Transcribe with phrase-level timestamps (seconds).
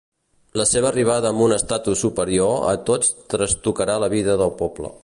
[0.59, 4.95] La seva arribada amb un estatus superior a tots trastocarà la vida del poble.